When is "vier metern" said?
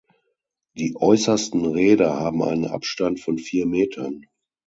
3.37-4.25